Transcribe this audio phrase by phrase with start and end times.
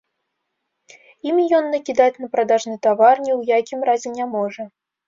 [1.27, 4.63] Імі ён накідаць на прадажны тавар ні ў якім разе не можа.